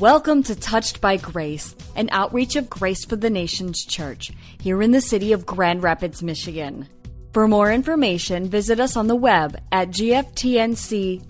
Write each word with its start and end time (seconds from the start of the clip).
Welcome 0.00 0.42
to 0.42 0.54
Touched 0.54 1.00
by 1.00 1.16
Grace, 1.16 1.74
an 1.94 2.10
outreach 2.12 2.54
of 2.56 2.68
Grace 2.68 3.06
for 3.06 3.16
the 3.16 3.30
Nations 3.30 3.82
Church 3.82 4.30
here 4.60 4.82
in 4.82 4.90
the 4.90 5.00
city 5.00 5.32
of 5.32 5.46
Grand 5.46 5.82
Rapids, 5.82 6.22
Michigan. 6.22 6.86
For 7.32 7.48
more 7.48 7.72
information, 7.72 8.50
visit 8.50 8.78
us 8.78 8.94
on 8.94 9.06
the 9.06 9.16
web 9.16 9.58
at 9.72 9.88
gftnc.org. 9.88 11.22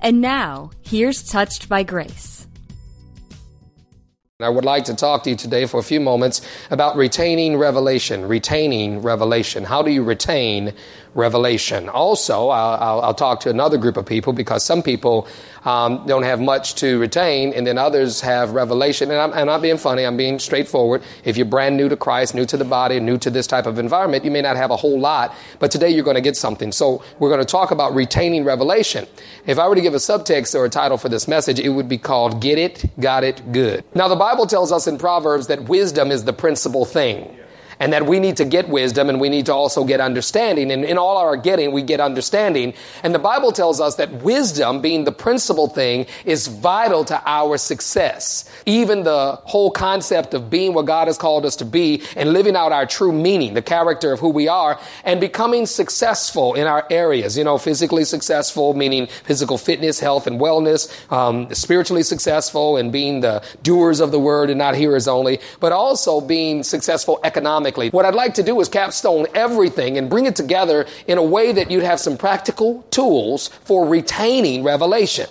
And 0.00 0.20
now, 0.22 0.70
here's 0.80 1.22
Touched 1.28 1.68
by 1.68 1.82
Grace. 1.82 2.46
I 4.40 4.48
would 4.48 4.64
like 4.64 4.84
to 4.84 4.94
talk 4.94 5.22
to 5.24 5.30
you 5.30 5.36
today 5.36 5.66
for 5.66 5.78
a 5.78 5.82
few 5.82 6.00
moments 6.00 6.40
about 6.70 6.96
retaining 6.96 7.56
revelation. 7.58 8.28
Retaining 8.28 9.02
revelation. 9.02 9.64
How 9.64 9.82
do 9.82 9.90
you 9.90 10.02
retain 10.02 10.72
revelation? 11.16 11.88
Also, 11.88 12.48
I'll, 12.48 13.00
I'll, 13.00 13.14
talk 13.14 13.40
to 13.40 13.50
another 13.50 13.78
group 13.78 13.96
of 13.96 14.04
people 14.04 14.32
because 14.32 14.62
some 14.62 14.82
people 14.82 15.26
um, 15.64 16.06
don't 16.06 16.22
have 16.22 16.38
much 16.38 16.74
to 16.76 16.98
retain, 16.98 17.52
and 17.54 17.66
then 17.66 17.78
others 17.78 18.20
have 18.20 18.52
revelation. 18.52 19.10
And 19.10 19.18
I'm, 19.18 19.32
I'm, 19.32 19.46
not 19.46 19.62
being 19.62 19.78
funny, 19.78 20.04
I'm 20.04 20.16
being 20.16 20.38
straightforward. 20.38 21.02
If 21.24 21.36
you're 21.36 21.46
brand 21.46 21.76
new 21.76 21.88
to 21.88 21.96
Christ, 21.96 22.34
new 22.34 22.44
to 22.46 22.56
the 22.56 22.64
body, 22.64 23.00
new 23.00 23.18
to 23.18 23.30
this 23.30 23.46
type 23.46 23.66
of 23.66 23.78
environment, 23.78 24.24
you 24.24 24.30
may 24.30 24.42
not 24.42 24.56
have 24.56 24.70
a 24.70 24.76
whole 24.76 25.00
lot, 25.00 25.34
but 25.58 25.70
today 25.70 25.88
you're 25.88 26.04
going 26.04 26.16
to 26.16 26.20
get 26.20 26.36
something. 26.36 26.70
So 26.70 27.02
we're 27.18 27.30
going 27.30 27.40
to 27.40 27.50
talk 27.50 27.70
about 27.70 27.94
retaining 27.94 28.44
revelation. 28.44 29.06
If 29.46 29.58
I 29.58 29.66
were 29.66 29.74
to 29.74 29.80
give 29.80 29.94
a 29.94 29.98
subtext 29.98 30.54
or 30.54 30.66
a 30.66 30.70
title 30.70 30.98
for 30.98 31.08
this 31.08 31.26
message, 31.26 31.58
it 31.58 31.70
would 31.70 31.88
be 31.88 31.98
called 31.98 32.40
Get 32.40 32.58
It, 32.58 32.84
Got 33.00 33.24
It, 33.24 33.52
Good. 33.52 33.84
Now, 33.94 34.08
the 34.08 34.16
Bible 34.16 34.46
tells 34.46 34.70
us 34.70 34.86
in 34.86 34.98
Proverbs 34.98 35.46
that 35.46 35.68
wisdom 35.68 36.10
is 36.10 36.24
the 36.24 36.32
principal 36.32 36.84
thing 36.84 37.36
and 37.78 37.92
that 37.92 38.06
we 38.06 38.20
need 38.20 38.36
to 38.38 38.44
get 38.44 38.68
wisdom 38.68 39.08
and 39.08 39.20
we 39.20 39.28
need 39.28 39.46
to 39.46 39.54
also 39.54 39.84
get 39.84 40.00
understanding. 40.00 40.70
And 40.70 40.84
in 40.84 40.98
all 40.98 41.18
our 41.18 41.36
getting, 41.36 41.72
we 41.72 41.82
get 41.82 42.00
understanding. 42.00 42.74
And 43.02 43.14
the 43.14 43.18
Bible 43.18 43.52
tells 43.52 43.80
us 43.80 43.96
that 43.96 44.10
wisdom, 44.22 44.80
being 44.80 45.04
the 45.04 45.12
principal 45.12 45.68
thing, 45.68 46.06
is 46.24 46.46
vital 46.46 47.04
to 47.06 47.22
our 47.26 47.58
success. 47.58 48.50
Even 48.64 49.02
the 49.02 49.38
whole 49.44 49.70
concept 49.70 50.34
of 50.34 50.48
being 50.48 50.72
what 50.74 50.86
God 50.86 51.08
has 51.08 51.18
called 51.18 51.44
us 51.44 51.56
to 51.56 51.64
be 51.64 52.02
and 52.16 52.32
living 52.32 52.56
out 52.56 52.72
our 52.72 52.86
true 52.86 53.12
meaning, 53.12 53.54
the 53.54 53.62
character 53.62 54.12
of 54.12 54.20
who 54.20 54.30
we 54.30 54.48
are, 54.48 54.80
and 55.04 55.20
becoming 55.20 55.66
successful 55.66 56.54
in 56.54 56.66
our 56.66 56.86
areas. 56.90 57.36
You 57.36 57.44
know, 57.44 57.58
physically 57.58 58.04
successful, 58.04 58.74
meaning 58.74 59.06
physical 59.24 59.58
fitness, 59.58 60.00
health, 60.00 60.26
and 60.26 60.40
wellness, 60.40 60.90
um, 61.12 61.52
spiritually 61.54 62.02
successful, 62.02 62.76
and 62.76 62.90
being 62.90 63.20
the 63.20 63.42
doers 63.62 64.00
of 64.00 64.10
the 64.12 64.18
word 64.18 64.50
and 64.50 64.58
not 64.58 64.74
hearers 64.74 65.08
only, 65.08 65.40
but 65.60 65.72
also 65.72 66.20
being 66.20 66.62
successful 66.62 67.20
economically 67.22 67.65
what 67.92 68.04
I'd 68.04 68.14
like 68.14 68.34
to 68.34 68.42
do 68.42 68.60
is 68.60 68.68
capstone 68.68 69.26
everything 69.34 69.98
and 69.98 70.08
bring 70.08 70.26
it 70.26 70.36
together 70.36 70.86
in 71.06 71.18
a 71.18 71.22
way 71.22 71.52
that 71.52 71.70
you'd 71.70 71.82
have 71.82 72.00
some 72.00 72.16
practical 72.16 72.82
tools 72.90 73.48
for 73.48 73.86
retaining 73.86 74.62
revelation. 74.62 75.26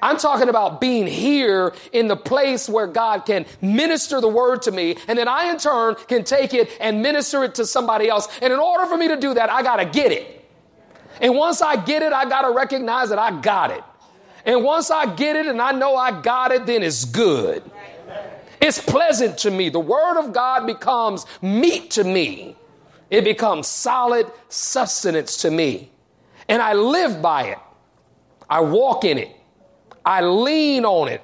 I'm 0.00 0.16
talking 0.16 0.48
about 0.48 0.80
being 0.80 1.06
here 1.06 1.72
in 1.92 2.08
the 2.08 2.16
place 2.16 2.68
where 2.68 2.86
God 2.86 3.26
can 3.26 3.46
minister 3.60 4.20
the 4.20 4.28
word 4.28 4.62
to 4.62 4.70
me, 4.70 4.96
and 5.08 5.18
then 5.18 5.28
I 5.28 5.50
in 5.50 5.58
turn 5.58 5.96
can 6.06 6.24
take 6.24 6.54
it 6.54 6.70
and 6.80 7.02
minister 7.02 7.42
it 7.44 7.56
to 7.56 7.66
somebody 7.66 8.08
else. 8.08 8.28
And 8.40 8.52
in 8.52 8.58
order 8.58 8.86
for 8.86 8.96
me 8.96 9.08
to 9.08 9.16
do 9.16 9.34
that, 9.34 9.50
I 9.50 9.62
gotta 9.62 9.84
get 9.84 10.12
it. 10.12 10.46
And 11.20 11.34
once 11.34 11.62
I 11.62 11.76
get 11.76 12.02
it, 12.02 12.12
I 12.12 12.28
gotta 12.28 12.50
recognize 12.50 13.08
that 13.08 13.18
I 13.18 13.40
got 13.40 13.72
it. 13.72 13.82
And 14.44 14.62
once 14.62 14.90
I 14.90 15.14
get 15.14 15.36
it 15.36 15.46
and 15.46 15.60
I 15.60 15.72
know 15.72 15.96
I 15.96 16.22
got 16.22 16.52
it, 16.52 16.64
then 16.64 16.82
it's 16.82 17.04
good. 17.04 17.62
It's 18.60 18.80
pleasant 18.80 19.38
to 19.38 19.50
me. 19.50 19.68
The 19.68 19.80
Word 19.80 20.18
of 20.18 20.32
God 20.32 20.66
becomes 20.66 21.26
meat 21.42 21.92
to 21.92 22.04
me. 22.04 22.56
It 23.10 23.24
becomes 23.24 23.66
solid 23.66 24.30
sustenance 24.48 25.38
to 25.38 25.50
me. 25.50 25.90
And 26.48 26.60
I 26.60 26.72
live 26.74 27.22
by 27.22 27.44
it. 27.44 27.58
I 28.48 28.60
walk 28.60 29.04
in 29.04 29.18
it. 29.18 29.34
I 30.04 30.22
lean 30.22 30.84
on 30.84 31.08
it. 31.08 31.22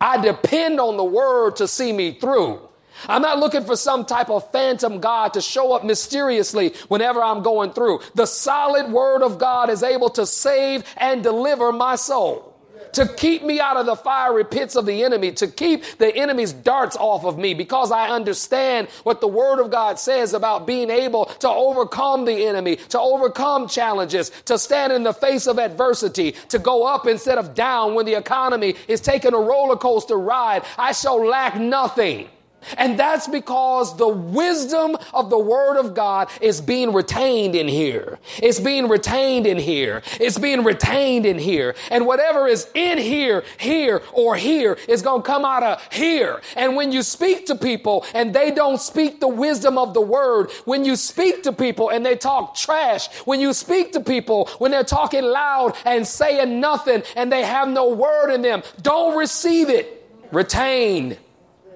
I 0.00 0.20
depend 0.20 0.80
on 0.80 0.96
the 0.96 1.04
Word 1.04 1.56
to 1.56 1.68
see 1.68 1.92
me 1.92 2.12
through. 2.12 2.60
I'm 3.08 3.22
not 3.22 3.38
looking 3.38 3.64
for 3.64 3.76
some 3.76 4.04
type 4.04 4.30
of 4.30 4.50
phantom 4.52 5.00
God 5.00 5.34
to 5.34 5.40
show 5.40 5.74
up 5.74 5.84
mysteriously 5.84 6.74
whenever 6.88 7.22
I'm 7.22 7.42
going 7.42 7.72
through. 7.72 8.00
The 8.14 8.26
solid 8.26 8.90
Word 8.90 9.22
of 9.22 9.38
God 9.38 9.70
is 9.70 9.82
able 9.82 10.10
to 10.10 10.26
save 10.26 10.84
and 10.96 11.22
deliver 11.22 11.72
my 11.72 11.96
soul 11.96 12.55
to 12.96 13.06
keep 13.06 13.44
me 13.44 13.60
out 13.60 13.76
of 13.76 13.84
the 13.84 13.94
fiery 13.94 14.42
pits 14.42 14.74
of 14.74 14.86
the 14.86 15.04
enemy, 15.04 15.30
to 15.30 15.46
keep 15.46 15.84
the 15.98 16.16
enemy's 16.16 16.52
darts 16.52 16.96
off 16.96 17.26
of 17.26 17.36
me, 17.38 17.52
because 17.52 17.92
I 17.92 18.08
understand 18.08 18.88
what 19.02 19.20
the 19.20 19.28
Word 19.28 19.60
of 19.60 19.70
God 19.70 19.98
says 19.98 20.32
about 20.32 20.66
being 20.66 20.88
able 20.88 21.26
to 21.26 21.48
overcome 21.48 22.24
the 22.24 22.46
enemy, 22.46 22.76
to 22.76 22.98
overcome 22.98 23.68
challenges, 23.68 24.30
to 24.46 24.58
stand 24.58 24.94
in 24.94 25.02
the 25.02 25.12
face 25.12 25.46
of 25.46 25.58
adversity, 25.58 26.32
to 26.48 26.58
go 26.58 26.86
up 26.86 27.06
instead 27.06 27.36
of 27.36 27.54
down 27.54 27.94
when 27.94 28.06
the 28.06 28.14
economy 28.14 28.74
is 28.88 29.02
taking 29.02 29.34
a 29.34 29.38
roller 29.38 29.76
coaster 29.76 30.16
ride. 30.16 30.64
I 30.78 30.92
shall 30.92 31.22
lack 31.22 31.60
nothing. 31.60 32.30
And 32.76 32.98
that's 32.98 33.28
because 33.28 33.96
the 33.96 34.08
wisdom 34.08 34.96
of 35.14 35.30
the 35.30 35.38
Word 35.38 35.78
of 35.78 35.94
God 35.94 36.28
is 36.40 36.60
being 36.60 36.92
retained 36.92 37.54
in 37.54 37.68
here. 37.68 38.18
It's 38.38 38.58
being 38.58 38.88
retained 38.88 39.46
in 39.46 39.58
here. 39.58 40.02
It's 40.20 40.38
being 40.38 40.64
retained 40.64 41.26
in 41.26 41.38
here. 41.38 41.74
And 41.90 42.06
whatever 42.06 42.48
is 42.48 42.68
in 42.74 42.98
here, 42.98 43.44
here, 43.58 44.02
or 44.12 44.36
here 44.36 44.78
is 44.88 45.02
going 45.02 45.22
to 45.22 45.26
come 45.26 45.44
out 45.44 45.62
of 45.62 45.92
here. 45.92 46.40
And 46.56 46.76
when 46.76 46.92
you 46.92 47.02
speak 47.02 47.46
to 47.46 47.54
people 47.54 48.04
and 48.14 48.34
they 48.34 48.50
don't 48.50 48.80
speak 48.80 49.20
the 49.20 49.28
wisdom 49.28 49.78
of 49.78 49.94
the 49.94 50.00
Word, 50.00 50.50
when 50.64 50.84
you 50.84 50.96
speak 50.96 51.44
to 51.44 51.52
people 51.52 51.90
and 51.90 52.04
they 52.04 52.16
talk 52.16 52.54
trash, 52.54 53.08
when 53.26 53.40
you 53.40 53.52
speak 53.52 53.92
to 53.92 54.00
people 54.00 54.46
when 54.58 54.70
they're 54.70 54.84
talking 54.84 55.24
loud 55.24 55.76
and 55.84 56.06
saying 56.06 56.60
nothing 56.60 57.02
and 57.14 57.30
they 57.30 57.42
have 57.42 57.68
no 57.68 57.88
word 57.88 58.32
in 58.32 58.42
them, 58.42 58.62
don't 58.82 59.16
receive 59.16 59.68
it. 59.68 59.92
Retain 60.32 61.16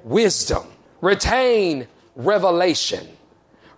wisdom. 0.04 0.66
Retain 1.00 1.86
revelation. 2.16 3.06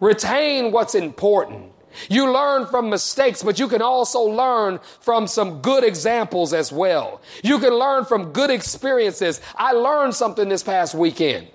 Retain 0.00 0.72
what's 0.72 0.94
important. 0.94 1.72
You 2.08 2.32
learn 2.32 2.66
from 2.66 2.90
mistakes, 2.90 3.42
but 3.42 3.58
you 3.58 3.68
can 3.68 3.82
also 3.82 4.20
learn 4.20 4.80
from 5.00 5.26
some 5.26 5.60
good 5.60 5.84
examples 5.84 6.52
as 6.52 6.72
well. 6.72 7.20
You 7.42 7.58
can 7.58 7.74
learn 7.74 8.04
from 8.04 8.32
good 8.32 8.50
experiences. 8.50 9.40
I 9.56 9.72
learned 9.72 10.14
something 10.14 10.48
this 10.48 10.62
past 10.62 10.94
weekend. 10.94 11.48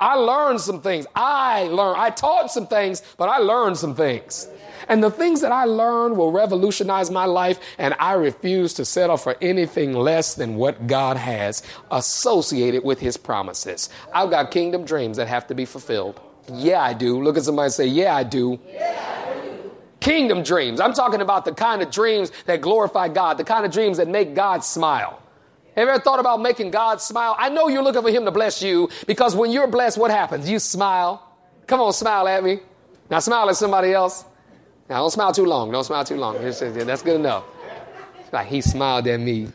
I 0.00 0.14
learned 0.14 0.60
some 0.60 0.80
things. 0.80 1.06
I 1.14 1.64
learned. 1.64 2.00
I 2.00 2.10
taught 2.10 2.50
some 2.50 2.66
things, 2.66 3.02
but 3.16 3.28
I 3.28 3.38
learned 3.38 3.76
some 3.78 3.94
things. 3.94 4.48
And 4.88 5.02
the 5.02 5.10
things 5.10 5.40
that 5.40 5.52
I 5.52 5.64
learned 5.64 6.16
will 6.16 6.30
revolutionize 6.30 7.10
my 7.10 7.24
life, 7.24 7.58
and 7.78 7.94
I 7.98 8.12
refuse 8.12 8.74
to 8.74 8.84
settle 8.84 9.16
for 9.16 9.36
anything 9.40 9.94
less 9.94 10.34
than 10.34 10.56
what 10.56 10.86
God 10.86 11.16
has 11.16 11.62
associated 11.90 12.84
with 12.84 13.00
His 13.00 13.16
promises. 13.16 13.88
I've 14.14 14.30
got 14.30 14.50
kingdom 14.50 14.84
dreams 14.84 15.16
that 15.16 15.28
have 15.28 15.46
to 15.48 15.54
be 15.54 15.64
fulfilled. 15.64 16.20
Yeah, 16.52 16.80
I 16.80 16.92
do. 16.92 17.20
Look 17.22 17.36
at 17.36 17.42
somebody 17.44 17.70
say, 17.70 17.86
Yeah, 17.86 18.14
I 18.14 18.22
do. 18.22 18.60
Yeah, 18.68 19.24
I 19.26 19.40
do. 19.44 19.70
Kingdom 19.98 20.42
dreams. 20.42 20.78
I'm 20.78 20.92
talking 20.92 21.20
about 21.20 21.44
the 21.44 21.52
kind 21.52 21.82
of 21.82 21.90
dreams 21.90 22.30
that 22.44 22.60
glorify 22.60 23.08
God, 23.08 23.38
the 23.38 23.44
kind 23.44 23.66
of 23.66 23.72
dreams 23.72 23.96
that 23.96 24.08
make 24.08 24.34
God 24.34 24.62
smile. 24.62 25.20
Have 25.76 25.86
you 25.88 25.90
ever 25.92 26.02
thought 26.02 26.20
about 26.20 26.40
making 26.40 26.70
God 26.70 27.02
smile? 27.02 27.36
I 27.38 27.50
know 27.50 27.68
you're 27.68 27.82
looking 27.82 28.02
for 28.02 28.10
Him 28.10 28.24
to 28.24 28.30
bless 28.30 28.62
you 28.62 28.88
because 29.06 29.36
when 29.36 29.52
you're 29.52 29.66
blessed, 29.66 29.98
what 29.98 30.10
happens? 30.10 30.48
You 30.48 30.58
smile. 30.58 31.22
Come 31.66 31.80
on, 31.80 31.92
smile 31.92 32.26
at 32.28 32.42
me. 32.42 32.60
Now 33.10 33.18
smile 33.18 33.48
at 33.50 33.56
somebody 33.56 33.92
else. 33.92 34.24
Now, 34.88 35.00
don't 35.00 35.10
smile 35.10 35.32
too 35.32 35.44
long. 35.44 35.70
Don't 35.72 35.84
smile 35.84 36.04
too 36.04 36.16
long. 36.16 36.40
That's 36.40 37.02
good 37.02 37.16
enough. 37.16 37.44
Like 38.32 38.46
he 38.46 38.60
smiled 38.60 39.06
at 39.06 39.20
me. 39.20 39.48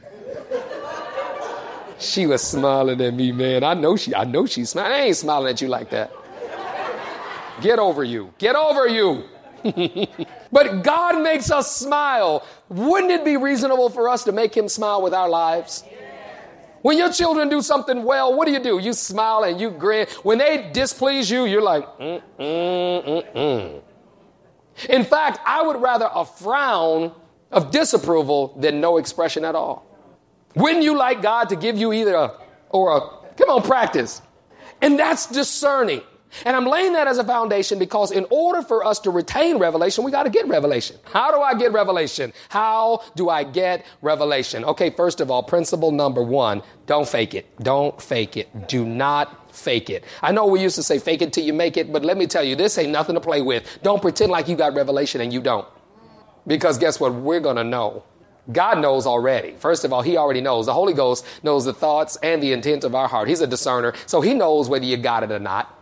She 1.99 2.25
was 2.25 2.41
smiling 2.41 2.99
at 3.01 3.13
me, 3.13 3.31
man. 3.31 3.63
I 3.63 3.73
know 3.73 3.95
she. 3.95 4.13
I 4.13 4.23
know 4.23 4.45
she's 4.45 4.69
smiling. 4.71 4.91
I 4.91 4.99
ain't 5.05 5.17
smiling 5.17 5.49
at 5.51 5.61
you 5.61 5.67
like 5.67 5.89
that. 5.91 6.11
Get 7.61 7.79
over 7.79 8.03
you. 8.03 8.33
Get 8.37 8.55
over 8.55 8.87
you. 8.87 9.23
but 10.51 10.83
God 10.83 11.21
makes 11.21 11.51
us 11.51 11.75
smile. 11.75 12.45
Wouldn't 12.69 13.11
it 13.11 13.23
be 13.23 13.37
reasonable 13.37 13.89
for 13.89 14.09
us 14.09 14.23
to 14.23 14.31
make 14.31 14.55
Him 14.55 14.67
smile 14.67 15.01
with 15.01 15.13
our 15.13 15.29
lives? 15.29 15.83
When 16.81 16.97
your 16.97 17.11
children 17.11 17.49
do 17.49 17.61
something 17.61 18.03
well, 18.03 18.35
what 18.35 18.47
do 18.47 18.53
you 18.53 18.59
do? 18.59 18.79
You 18.79 18.93
smile 18.93 19.43
and 19.43 19.59
you 19.59 19.69
grin. 19.69 20.07
When 20.23 20.39
they 20.39 20.69
displease 20.73 21.29
you, 21.29 21.45
you're 21.45 21.61
like, 21.61 21.85
mm, 21.99 22.21
mm, 22.39 23.05
mm, 23.05 23.33
mm. 23.33 23.81
In 24.89 25.03
fact, 25.03 25.39
I 25.45 25.61
would 25.61 25.81
rather 25.81 26.09
a 26.13 26.25
frown 26.25 27.13
of 27.51 27.71
disapproval 27.71 28.55
than 28.57 28.81
no 28.81 28.97
expression 28.97 29.45
at 29.45 29.53
all. 29.53 29.85
Wouldn't 30.55 30.83
you 30.83 30.97
like 30.97 31.21
God 31.21 31.49
to 31.49 31.55
give 31.55 31.77
you 31.77 31.93
either 31.93 32.15
a 32.15 32.33
or 32.69 32.97
a 32.97 33.01
come 33.35 33.49
on 33.49 33.61
practice? 33.61 34.21
And 34.81 34.97
that's 34.97 35.27
discerning. 35.27 36.01
And 36.45 36.55
I'm 36.55 36.65
laying 36.65 36.93
that 36.93 37.07
as 37.07 37.17
a 37.17 37.23
foundation 37.23 37.79
because 37.79 38.11
in 38.11 38.25
order 38.29 38.61
for 38.61 38.85
us 38.85 38.99
to 38.99 39.11
retain 39.11 39.57
revelation, 39.57 40.03
we 40.03 40.11
got 40.11 40.23
to 40.23 40.29
get 40.29 40.47
revelation. 40.47 40.97
How 41.03 41.31
do 41.31 41.41
I 41.41 41.53
get 41.53 41.71
revelation? 41.73 42.33
How 42.49 43.03
do 43.15 43.29
I 43.29 43.43
get 43.43 43.85
revelation? 44.01 44.63
Okay, 44.65 44.89
first 44.89 45.21
of 45.21 45.29
all, 45.29 45.43
principle 45.43 45.91
number 45.91 46.23
one, 46.23 46.61
don't 46.85 47.07
fake 47.07 47.33
it. 47.33 47.47
Don't 47.61 48.01
fake 48.01 48.37
it. 48.37 48.67
Do 48.67 48.85
not 48.85 49.55
fake 49.55 49.89
it. 49.89 50.03
I 50.21 50.31
know 50.31 50.45
we 50.45 50.61
used 50.61 50.75
to 50.75 50.83
say 50.83 50.99
fake 50.99 51.21
it 51.21 51.33
till 51.33 51.43
you 51.43 51.53
make 51.53 51.77
it, 51.77 51.91
but 51.91 52.03
let 52.03 52.17
me 52.17 52.27
tell 52.27 52.43
you, 52.43 52.55
this 52.55 52.77
ain't 52.77 52.91
nothing 52.91 53.15
to 53.15 53.21
play 53.21 53.41
with. 53.41 53.79
Don't 53.83 54.01
pretend 54.01 54.31
like 54.31 54.47
you 54.47 54.55
got 54.55 54.73
revelation 54.73 55.21
and 55.21 55.33
you 55.33 55.41
don't. 55.41 55.67
Because 56.47 56.77
guess 56.77 56.99
what? 56.99 57.13
We're 57.13 57.39
going 57.39 57.57
to 57.57 57.63
know. 57.63 58.03
God 58.51 58.79
knows 58.79 59.05
already. 59.05 59.53
First 59.53 59.85
of 59.85 59.93
all, 59.93 60.01
He 60.01 60.17
already 60.17 60.41
knows. 60.41 60.65
The 60.65 60.73
Holy 60.73 60.93
Ghost 60.93 61.25
knows 61.43 61.65
the 61.65 61.73
thoughts 61.73 62.17
and 62.23 62.41
the 62.41 62.53
intent 62.53 62.83
of 62.83 62.95
our 62.95 63.07
heart. 63.07 63.27
He's 63.27 63.41
a 63.41 63.47
discerner, 63.47 63.93
so 64.07 64.21
He 64.21 64.33
knows 64.33 64.67
whether 64.67 64.85
you 64.85 64.97
got 64.97 65.23
it 65.23 65.31
or 65.31 65.39
not. 65.39 65.77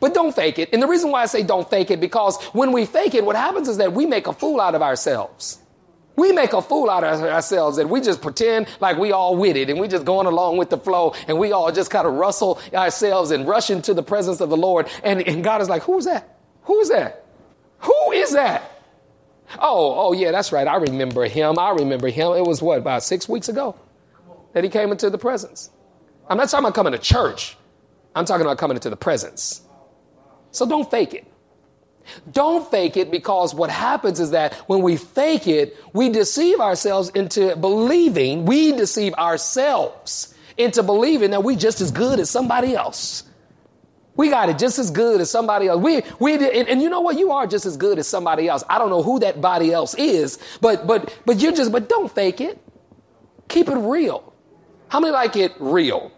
But 0.00 0.14
don't 0.14 0.34
fake 0.34 0.58
it. 0.58 0.70
And 0.72 0.82
the 0.82 0.86
reason 0.86 1.10
why 1.10 1.22
I 1.22 1.26
say 1.26 1.42
don't 1.42 1.68
fake 1.68 1.90
it, 1.90 2.00
because 2.00 2.42
when 2.46 2.72
we 2.72 2.86
fake 2.86 3.14
it, 3.14 3.24
what 3.24 3.36
happens 3.36 3.68
is 3.68 3.76
that 3.78 3.92
we 3.92 4.06
make 4.06 4.26
a 4.26 4.32
fool 4.32 4.60
out 4.60 4.74
of 4.74 4.82
ourselves. 4.82 5.60
We 6.16 6.32
make 6.32 6.54
a 6.54 6.62
fool 6.62 6.88
out 6.88 7.04
of 7.04 7.20
ourselves 7.22 7.76
and 7.76 7.90
we 7.90 8.00
just 8.00 8.22
pretend 8.22 8.68
like 8.80 8.96
we 8.96 9.12
all 9.12 9.36
with 9.36 9.54
it 9.56 9.68
and 9.68 9.78
we 9.78 9.86
just 9.86 10.06
going 10.06 10.26
along 10.26 10.56
with 10.56 10.70
the 10.70 10.78
flow 10.78 11.14
and 11.28 11.38
we 11.38 11.52
all 11.52 11.70
just 11.70 11.90
kind 11.90 12.06
of 12.06 12.14
rustle 12.14 12.58
ourselves 12.72 13.30
and 13.30 13.46
rush 13.46 13.68
into 13.68 13.92
the 13.92 14.02
presence 14.02 14.40
of 14.40 14.48
the 14.48 14.56
Lord. 14.56 14.88
And, 15.04 15.20
and 15.28 15.44
God 15.44 15.60
is 15.60 15.68
like, 15.68 15.82
who's 15.82 16.06
that? 16.06 16.38
Who's 16.62 16.88
that? 16.88 17.26
Who 17.80 18.12
is 18.12 18.32
that? 18.32 18.82
Oh, 19.60 20.08
oh 20.08 20.12
yeah, 20.14 20.32
that's 20.32 20.52
right. 20.52 20.66
I 20.66 20.76
remember 20.76 21.26
him. 21.26 21.58
I 21.58 21.70
remember 21.70 22.08
him. 22.08 22.32
It 22.32 22.44
was 22.44 22.62
what, 22.62 22.78
about 22.78 23.02
six 23.02 23.28
weeks 23.28 23.48
ago 23.48 23.76
that 24.54 24.64
he 24.64 24.70
came 24.70 24.90
into 24.90 25.10
the 25.10 25.18
presence. 25.18 25.70
I'm 26.28 26.38
not 26.38 26.48
talking 26.48 26.64
about 26.64 26.74
coming 26.74 26.92
to 26.92 26.98
church. 26.98 27.56
I'm 28.14 28.24
talking 28.24 28.46
about 28.46 28.56
coming 28.56 28.76
into 28.76 28.88
the 28.88 28.96
presence. 28.96 29.60
So 30.56 30.66
don't 30.66 30.90
fake 30.90 31.14
it. 31.14 31.26
Don't 32.30 32.68
fake 32.70 32.96
it 32.96 33.10
because 33.10 33.54
what 33.54 33.70
happens 33.70 34.20
is 34.20 34.30
that 34.30 34.54
when 34.68 34.82
we 34.82 34.96
fake 34.96 35.46
it, 35.46 35.76
we 35.92 36.08
deceive 36.08 36.60
ourselves 36.60 37.08
into 37.10 37.56
believing, 37.56 38.44
we 38.44 38.72
deceive 38.72 39.14
ourselves 39.14 40.34
into 40.56 40.82
believing 40.82 41.32
that 41.32 41.42
we 41.42 41.56
just 41.56 41.80
as 41.80 41.90
good 41.90 42.20
as 42.20 42.30
somebody 42.30 42.74
else. 42.74 43.24
We 44.14 44.30
got 44.30 44.48
it 44.48 44.58
just 44.58 44.78
as 44.78 44.90
good 44.90 45.20
as 45.20 45.30
somebody 45.30 45.68
else. 45.68 45.82
We, 45.82 46.02
we, 46.18 46.34
and, 46.34 46.68
and, 46.68 46.80
you 46.80 46.88
know 46.88 47.02
what? 47.02 47.18
You 47.18 47.32
are 47.32 47.46
just 47.46 47.66
as 47.66 47.76
good 47.76 47.98
as 47.98 48.08
somebody 48.08 48.48
else. 48.48 48.64
I 48.66 48.78
don't 48.78 48.88
know 48.88 49.02
who 49.02 49.18
that 49.18 49.42
body 49.42 49.72
else 49.72 49.94
is, 49.94 50.38
but, 50.62 50.86
but, 50.86 51.14
but 51.26 51.38
you're 51.38 51.52
just, 51.52 51.70
but 51.70 51.88
don't 51.90 52.10
fake 52.10 52.40
it. 52.40 52.58
Keep 53.48 53.68
it 53.68 53.76
real. 53.76 54.32
How 54.88 55.00
many 55.00 55.12
like 55.12 55.36
it 55.36 55.52
real? 55.58 56.12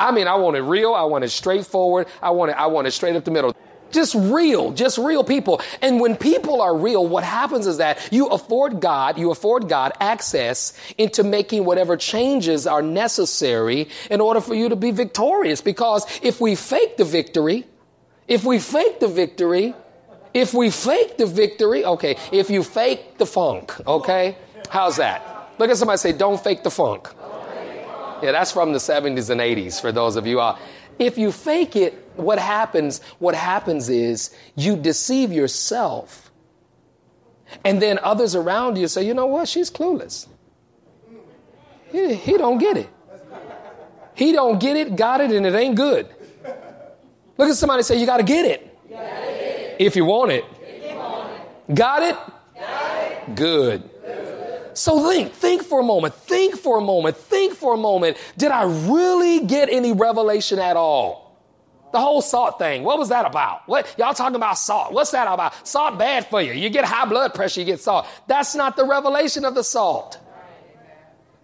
I 0.00 0.12
mean, 0.12 0.26
I 0.26 0.36
want 0.36 0.56
it 0.56 0.62
real. 0.62 0.94
I 0.94 1.04
want 1.04 1.24
it 1.24 1.28
straightforward. 1.28 2.08
I 2.22 2.30
want 2.30 2.50
it, 2.50 2.56
I 2.56 2.66
want 2.66 2.86
it 2.86 2.92
straight 2.92 3.14
up 3.14 3.24
the 3.24 3.30
middle. 3.30 3.54
Just 3.92 4.14
real, 4.14 4.72
just 4.72 4.98
real 4.98 5.24
people. 5.24 5.60
And 5.82 6.00
when 6.00 6.16
people 6.16 6.62
are 6.62 6.74
real, 6.74 7.06
what 7.06 7.24
happens 7.24 7.66
is 7.66 7.78
that 7.78 7.98
you 8.10 8.28
afford 8.28 8.80
God, 8.80 9.18
you 9.18 9.30
afford 9.30 9.68
God 9.68 9.92
access 10.00 10.72
into 10.96 11.22
making 11.24 11.64
whatever 11.64 11.96
changes 11.96 12.66
are 12.66 12.82
necessary 12.82 13.88
in 14.10 14.20
order 14.20 14.40
for 14.40 14.54
you 14.54 14.68
to 14.68 14.76
be 14.76 14.92
victorious. 14.92 15.60
Because 15.60 16.06
if 16.22 16.40
we 16.40 16.54
fake 16.54 16.96
the 16.96 17.04
victory, 17.04 17.66
if 18.26 18.44
we 18.44 18.58
fake 18.58 19.00
the 19.00 19.08
victory, 19.08 19.74
if 20.32 20.54
we 20.54 20.70
fake 20.70 21.18
the 21.18 21.26
victory, 21.26 21.84
okay, 21.84 22.16
if 22.32 22.48
you 22.48 22.62
fake 22.62 23.18
the 23.18 23.26
funk, 23.26 23.74
okay, 23.86 24.36
how's 24.70 24.96
that? 24.96 25.50
Look 25.58 25.68
at 25.68 25.76
somebody 25.76 25.98
say, 25.98 26.12
don't 26.12 26.42
fake 26.42 26.62
the 26.62 26.70
funk. 26.70 27.12
Yeah, 28.22 28.32
that's 28.32 28.52
from 28.52 28.72
the 28.72 28.78
70s 28.78 29.30
and 29.30 29.40
80s 29.40 29.80
for 29.80 29.92
those 29.92 30.16
of 30.16 30.26
you. 30.26 30.40
Uh, 30.40 30.58
if 30.98 31.16
you 31.16 31.32
fake 31.32 31.76
it, 31.76 31.94
what 32.16 32.38
happens, 32.38 33.02
what 33.18 33.34
happens 33.34 33.88
is 33.88 34.34
you 34.54 34.76
deceive 34.76 35.32
yourself. 35.32 36.30
And 37.64 37.80
then 37.80 37.98
others 38.02 38.34
around 38.34 38.78
you 38.78 38.86
say, 38.86 39.06
you 39.06 39.14
know 39.14 39.26
what, 39.26 39.48
she's 39.48 39.70
clueless. 39.70 40.26
He, 41.90 42.14
he 42.14 42.36
don't 42.36 42.58
get 42.58 42.76
it. 42.76 42.88
He 44.14 44.32
don't 44.32 44.60
get 44.60 44.76
it, 44.76 44.96
got 44.96 45.20
it, 45.20 45.30
and 45.32 45.46
it 45.46 45.54
ain't 45.54 45.76
good. 45.76 46.08
Look 47.38 47.48
at 47.48 47.56
somebody 47.56 47.82
say, 47.82 47.98
you 47.98 48.06
got 48.06 48.18
to 48.18 48.22
get 48.22 48.44
it. 48.44 48.78
If 49.78 49.96
you 49.96 50.04
want 50.04 50.32
it. 50.32 50.44
Got 51.74 52.02
it? 52.02 52.16
Good. 53.34 53.88
So 54.80 55.10
think, 55.10 55.34
think 55.34 55.62
for 55.62 55.80
a 55.80 55.82
moment, 55.82 56.14
think 56.14 56.56
for 56.56 56.78
a 56.78 56.80
moment, 56.80 57.14
think 57.14 57.52
for 57.52 57.74
a 57.74 57.76
moment. 57.76 58.16
Did 58.38 58.50
I 58.50 58.62
really 58.90 59.44
get 59.44 59.68
any 59.68 59.92
revelation 59.92 60.58
at 60.58 60.74
all? 60.74 61.36
The 61.92 62.00
whole 62.00 62.22
salt 62.22 62.58
thing, 62.58 62.82
what 62.82 62.98
was 62.98 63.10
that 63.10 63.26
about? 63.26 63.68
What 63.68 63.94
y'all 63.98 64.14
talking 64.14 64.36
about 64.36 64.56
salt? 64.56 64.94
What's 64.94 65.10
that 65.10 65.30
about? 65.30 65.68
Salt 65.68 65.98
bad 65.98 66.28
for 66.28 66.40
you. 66.40 66.54
You 66.54 66.70
get 66.70 66.86
high 66.86 67.04
blood 67.04 67.34
pressure, 67.34 67.60
you 67.60 67.66
get 67.66 67.80
salt. 67.80 68.06
That's 68.26 68.54
not 68.54 68.74
the 68.74 68.86
revelation 68.86 69.44
of 69.44 69.54
the 69.54 69.62
salt. 69.62 70.18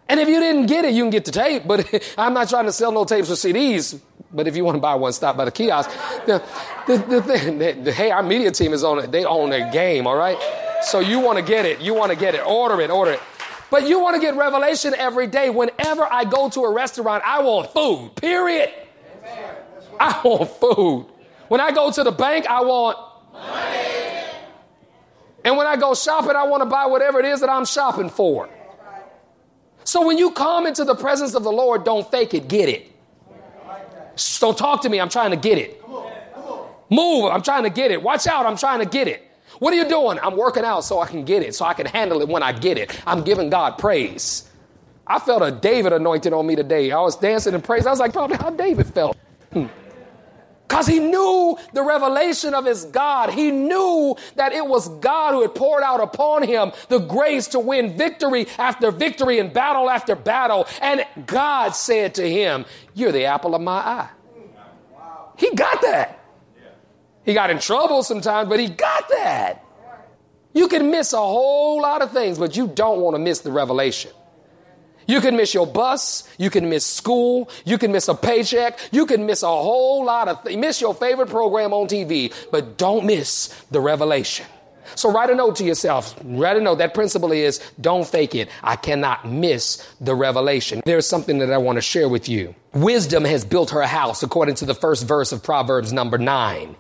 And 0.09 0.19
if 0.19 0.29
you 0.29 0.41
didn't 0.41 0.65
get 0.65 0.87
it, 0.87 0.95
you 0.95 1.03
can 1.03 1.11
get 1.11 1.27
the 1.27 1.33
tape, 1.33 1.65
but 1.67 2.15
I'm 2.17 2.33
not 2.33 2.49
trying 2.49 2.65
to 2.65 2.73
sell 2.73 2.91
no 2.91 3.05
tapes 3.05 3.31
or 3.31 3.35
CDs. 3.35 4.01
But 4.33 4.49
if 4.49 4.57
you 4.57 4.65
want 4.65 4.77
to 4.77 4.81
buy 4.81 4.95
one, 4.95 5.13
stop 5.13 5.37
by 5.37 5.45
the 5.45 5.53
kiosk. 5.53 5.91
The, 6.27 6.43
the, 6.87 6.97
the, 6.97 7.21
the, 7.21 7.81
the, 7.83 7.93
hey, 7.93 8.13
our 8.13 8.23
media 8.23 8.51
team 8.53 8.73
is 8.73 8.83
on 8.83 9.01
it. 9.01 9.13
They 9.13 9.27
own 9.27 9.51
their 9.51 9.71
game, 9.73 10.07
all 10.07 10.17
right? 10.17 10.39
So 10.83 11.01
you 11.01 11.21
want 11.21 11.39
to 11.39 11.45
get 11.45 11.67
it. 11.67 11.81
You 11.81 11.95
want 11.95 12.13
to 12.13 12.17
get 12.17 12.35
it. 12.35 12.45
Order 12.47 12.81
it. 12.81 12.91
Order 12.91 13.13
it. 13.13 13.21
But 13.71 13.89
you 13.89 14.01
want 14.01 14.15
to 14.15 14.21
get 14.21 14.37
revelation 14.37 14.95
every 14.97 15.27
day. 15.27 15.51
Whenever 15.51 16.05
I 16.05 16.25
go 16.25 16.49
to 16.51 16.65
a 16.65 16.73
restaurant, 16.73 17.23
I 17.27 17.43
want 17.43 17.73
food, 17.73 18.15
period. 18.15 18.73
I 19.99 20.21
want 20.23 20.51
food. 20.51 21.07
When 21.49 21.61
I 21.61 21.73
go 21.73 21.91
to 21.91 22.05
the 22.05 22.13
bank, 22.13 22.47
I 22.47 22.63
want 22.63 22.99
money. 23.33 23.97
And 25.45 25.57
when 25.57 25.67
I 25.67 25.77
go 25.77 25.95
shopping, 25.95 26.37
I 26.37 26.45
want 26.45 26.63
to 26.63 26.67
buy 26.67 26.87
whatever 26.87 27.21
it 27.21 27.25
is 27.25 27.41
that 27.41 27.51
I'm 27.51 27.65
shopping 27.65 28.09
for. 28.09 28.49
So 29.85 30.05
when 30.05 30.19
you 30.19 30.33
come 30.33 30.67
into 30.67 30.85
the 30.85 30.97
presence 30.97 31.35
of 31.35 31.45
the 31.45 31.53
Lord, 31.53 31.85
don't 31.85 32.09
fake 32.11 32.35
it, 32.35 32.49
get 32.49 32.69
it. 32.69 32.93
Don't 34.41 34.59
talk 34.59 34.83
to 34.83 34.89
me, 34.89 35.01
I'm 35.01 35.09
trying 35.09 35.31
to 35.31 35.37
get 35.37 35.59
it. 35.59 35.83
Move, 36.91 37.31
I'm 37.31 37.43
trying 37.43 37.65
to 37.65 37.71
get 37.71 37.91
it. 37.91 38.03
Watch 38.03 38.27
out, 38.27 38.47
I'm 38.47 38.57
trying 38.57 38.81
to 38.81 38.87
get 38.87 39.07
it. 39.09 39.23
What 39.59 39.73
are 39.73 39.77
you 39.77 39.89
doing? 39.89 40.19
I'm 40.23 40.37
working 40.37 40.65
out 40.65 40.83
so 40.83 41.01
I 41.01 41.07
can 41.07 41.25
get 41.25 41.43
it, 41.43 41.55
so 41.55 41.65
I 41.65 41.75
can 41.75 41.87
handle 41.87 42.21
it 42.21 42.29
when 42.29 42.43
I 42.43 42.53
get 42.53 42.79
it. 42.79 43.01
I'm 43.07 43.23
giving 43.23 43.51
God 43.51 43.79
praise. 43.79 44.49
I 45.07 45.19
felt 45.19 45.43
a 45.43 45.51
David 45.51 45.93
anointing 45.93 46.33
on 46.33 46.47
me 46.47 46.57
today. 46.57 46.91
I 46.91 47.01
was 47.01 47.17
dancing 47.17 47.55
in 47.55 47.63
praise. 47.63 47.87
I 47.87 47.91
was 47.91 48.01
like, 48.01 48.13
probably 48.13 48.37
how 48.37 48.51
David 48.51 48.87
felt. 48.87 49.17
Because 49.51 50.87
hmm. 50.87 50.93
he 50.93 50.99
knew 50.99 51.57
the 51.73 51.83
revelation 51.83 52.55
of 52.55 52.65
his 52.65 52.85
God. 52.87 53.31
He 53.31 53.53
knew 53.53 54.17
that 54.35 54.53
it 54.53 54.67
was 54.67 54.89
God 54.89 55.33
who 55.33 55.43
had 55.43 55.55
poured 55.55 55.85
out 55.85 56.01
upon 56.01 56.43
him 56.43 56.73
the 56.89 56.99
grace 56.99 57.47
to 57.49 57.61
win 57.61 57.97
victory 57.97 58.49
after 58.59 58.91
victory 58.91 59.39
and 59.39 59.53
battle 59.53 59.89
after 59.89 60.17
battle. 60.17 60.67
And 60.83 61.07
God 61.25 61.71
said 61.71 62.17
to 62.17 62.29
him, 62.29 62.65
You're 62.95 63.13
the 63.13 63.27
apple 63.27 63.55
of 63.55 63.63
my 63.63 63.79
eye. 63.79 64.09
He 65.37 65.55
got 65.55 65.83
that. 65.83 66.26
He 67.27 67.35
got 67.35 67.51
in 67.51 67.59
trouble 67.59 68.03
sometimes, 68.03 68.49
but 68.49 68.61
he 68.61 68.69
got 68.69 69.09
that. 69.11 69.63
You 70.55 70.69
can 70.69 70.91
miss 70.91 71.13
a 71.13 71.19
whole 71.19 71.83
lot 71.83 72.01
of 72.01 72.13
things, 72.13 72.39
but 72.39 72.57
you 72.57 72.69
don't 72.69 73.01
want 73.01 73.15
to 73.15 73.19
miss 73.19 73.41
the 73.41 73.53
revelation. 73.53 74.13
You 75.07 75.21
can 75.21 75.37
miss 75.37 75.53
your 75.53 75.67
bus. 75.67 76.29
You 76.39 76.51
can 76.51 76.71
miss 76.71 76.87
school. 76.87 77.51
You 77.65 77.79
can 77.79 77.93
miss 77.93 78.09
a 78.09 78.15
paycheck. 78.15 78.79
You 78.91 79.07
can 79.07 79.27
miss 79.27 79.43
a 79.43 79.49
whole 79.49 80.05
lot 80.05 80.29
of 80.29 80.43
things. 80.43 80.57
Miss 80.57 80.81
your 80.81 80.95
favorite 80.95 81.29
program 81.29 81.73
on 81.73 81.89
TV, 81.89 82.33
but 82.51 82.79
don't 82.79 83.05
miss 83.05 83.49
the 83.71 83.81
revelation. 83.81 84.47
So 84.95 85.13
write 85.13 85.31
a 85.31 85.35
note 85.35 85.57
to 85.57 85.65
yourself. 85.65 86.19
Write 86.25 86.57
a 86.57 86.61
note. 86.61 86.79
That 86.79 86.95
principle 86.95 87.33
is 87.33 87.61
don't 87.81 88.07
fake 88.07 88.35
it. 88.35 88.49
I 88.63 88.77
cannot 88.77 89.29
miss 89.29 89.87
the 90.01 90.15
revelation. 90.15 90.81
There's 90.85 91.07
something 91.07 91.39
that 91.39 91.53
I 91.53 91.59
want 91.59 91.77
to 91.77 91.83
share 91.83 92.09
with 92.09 92.29
you. 92.29 92.55
Wisdom 92.73 93.25
has 93.25 93.45
built 93.45 93.71
her 93.71 93.83
house 93.83 94.23
according 94.23 94.55
to 94.57 94.65
the 94.65 94.75
first 94.75 95.07
verse 95.07 95.33
of 95.33 95.43
Proverbs 95.43 95.93
number 95.93 96.19
nine. 96.19 96.77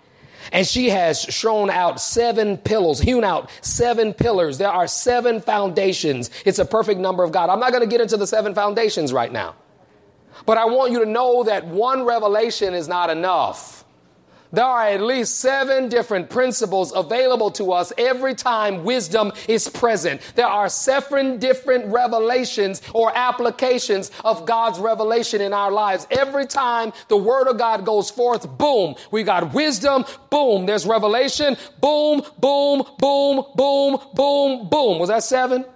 And 0.52 0.66
she 0.66 0.90
has 0.90 1.20
shown 1.20 1.70
out 1.70 2.00
seven 2.00 2.58
pillars, 2.58 3.00
hewn 3.00 3.24
out 3.24 3.50
seven 3.60 4.12
pillars. 4.12 4.58
There 4.58 4.68
are 4.68 4.86
seven 4.86 5.40
foundations. 5.40 6.30
It's 6.44 6.58
a 6.58 6.64
perfect 6.64 7.00
number 7.00 7.24
of 7.24 7.32
God. 7.32 7.50
I'm 7.50 7.60
not 7.60 7.72
going 7.72 7.82
to 7.82 7.90
get 7.90 8.00
into 8.00 8.16
the 8.16 8.26
seven 8.26 8.54
foundations 8.54 9.12
right 9.12 9.32
now. 9.32 9.54
But 10.44 10.58
I 10.58 10.66
want 10.66 10.92
you 10.92 11.00
to 11.00 11.06
know 11.06 11.44
that 11.44 11.66
one 11.66 12.04
revelation 12.04 12.74
is 12.74 12.88
not 12.88 13.08
enough. 13.08 13.85
There 14.56 14.64
are 14.64 14.88
at 14.88 15.02
least 15.02 15.40
seven 15.40 15.90
different 15.90 16.30
principles 16.30 16.90
available 16.96 17.50
to 17.50 17.72
us 17.72 17.92
every 17.98 18.34
time 18.34 18.84
wisdom 18.84 19.32
is 19.48 19.68
present. 19.68 20.22
There 20.34 20.46
are 20.46 20.70
seven 20.70 21.38
different 21.38 21.92
revelations 21.92 22.80
or 22.94 23.14
applications 23.14 24.10
of 24.24 24.46
God's 24.46 24.78
revelation 24.78 25.42
in 25.42 25.52
our 25.52 25.70
lives. 25.70 26.06
Every 26.10 26.46
time 26.46 26.94
the 27.08 27.18
word 27.18 27.48
of 27.48 27.58
God 27.58 27.84
goes 27.84 28.10
forth, 28.10 28.48
boom, 28.56 28.94
we 29.10 29.24
got 29.24 29.52
wisdom, 29.52 30.06
boom, 30.30 30.64
there's 30.64 30.86
revelation, 30.86 31.58
boom, 31.82 32.22
boom, 32.38 32.82
boom, 32.98 33.44
boom, 33.56 33.98
boom, 34.14 34.68
boom. 34.70 34.98
Was 34.98 35.10
that 35.10 35.22
seven? 35.22 35.66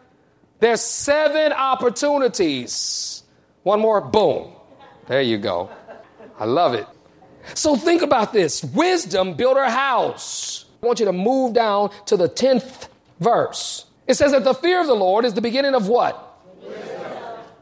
There's 0.59 0.81
seven 0.81 1.53
opportunities. 1.53 3.25
One 3.63 3.81
more, 3.81 4.01
boom. 4.01 4.55
There 5.07 5.21
you 5.21 5.37
go. 5.37 5.69
I 6.39 6.47
love 6.47 6.73
it. 6.73 6.87
So 7.55 7.77
think 7.77 8.03
about 8.03 8.33
this. 8.33 8.63
Wisdom 8.65 9.35
built 9.35 9.57
her 9.57 9.69
house. 9.71 10.65
I 10.83 10.87
want 10.87 11.01
you 11.01 11.07
to 11.07 11.13
move 11.13 11.55
down 11.55 11.91
to 12.07 12.17
the 12.17 12.29
10th 12.29 12.89
verse. 13.19 13.87
It 14.07 14.15
says 14.15 14.33
that 14.33 14.45
the 14.45 14.55
fear 14.55 14.81
of 14.81 14.87
the 14.87 14.95
Lord 14.95 15.25
is 15.25 15.35
the 15.35 15.41
beginning 15.41 15.75
of 15.75 15.89
what? 15.89 16.27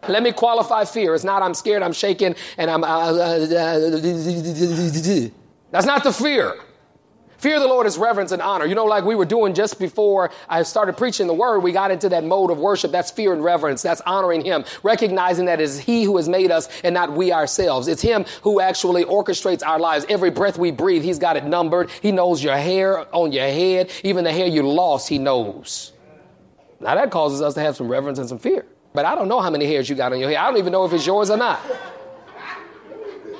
Let 0.08 0.23
me 0.23 0.32
qualify 0.32 0.85
fear. 0.85 1.14
It's 1.14 1.25
not 1.25 1.42
I'm 1.42 1.54
scared, 1.54 1.82
I'm 1.82 1.92
shaking, 1.92 2.35
and 2.56 2.70
I'm. 2.70 2.85
Uh, 2.85 2.87
uh, 2.87 3.11
uh, 3.11 3.90
that's 5.70 5.87
not 5.87 6.04
the 6.04 6.12
fear. 6.12 6.54
Fear 7.38 7.54
of 7.54 7.62
the 7.62 7.68
Lord 7.68 7.87
is 7.87 7.97
reverence 7.97 8.33
and 8.33 8.42
honor. 8.42 8.66
You 8.66 8.75
know, 8.75 8.85
like 8.85 9.04
we 9.04 9.14
were 9.14 9.25
doing 9.25 9.54
just 9.54 9.78
before 9.78 10.33
I 10.49 10.64
started 10.64 10.97
preaching 10.97 11.28
the 11.28 11.35
word, 11.35 11.61
we 11.61 11.71
got 11.71 11.92
into 11.92 12.09
that 12.09 12.25
mode 12.25 12.50
of 12.50 12.59
worship. 12.59 12.90
That's 12.90 13.12
fear 13.12 13.33
and 13.33 13.45
reverence. 13.45 13.80
That's 13.80 14.00
honoring 14.00 14.45
Him, 14.45 14.64
recognizing 14.83 15.47
that 15.47 15.61
it 15.61 15.64
is 15.64 15.78
He 15.78 16.02
who 16.02 16.16
has 16.16 16.28
made 16.28 16.50
us 16.50 16.68
and 16.83 16.95
not 16.95 17.12
we 17.12 17.33
ourselves. 17.33 17.87
It's 17.87 18.02
Him 18.02 18.25
who 18.42 18.61
actually 18.61 19.04
orchestrates 19.04 19.64
our 19.64 19.78
lives. 19.78 20.04
Every 20.09 20.30
breath 20.30 20.59
we 20.59 20.73
breathe, 20.73 21.04
He's 21.04 21.21
got 21.21 21.37
it 21.37 21.45
numbered. 21.45 21.90
He 22.02 22.11
knows 22.11 22.42
your 22.42 22.57
hair 22.57 23.07
on 23.14 23.30
your 23.30 23.47
head, 23.47 23.92
even 24.02 24.25
the 24.25 24.33
hair 24.33 24.49
you 24.49 24.62
lost, 24.62 25.09
He 25.09 25.18
knows. 25.18 25.92
Now 26.80 26.97
that 26.97 27.12
causes 27.12 27.40
us 27.40 27.54
to 27.54 27.61
have 27.61 27.76
some 27.76 27.87
reverence 27.87 28.18
and 28.18 28.28
some 28.28 28.40
fear. 28.40 28.66
But 28.92 29.04
I 29.04 29.14
don't 29.14 29.28
know 29.28 29.40
how 29.40 29.50
many 29.50 29.66
hairs 29.66 29.88
you 29.88 29.95
got 29.95 30.12
on 30.12 30.18
your 30.18 30.28
head. 30.28 30.38
I 30.38 30.50
don't 30.50 30.59
even 30.59 30.73
know 30.73 30.85
if 30.85 30.92
it's 30.92 31.07
yours 31.07 31.30
or 31.30 31.37
not. 31.37 31.61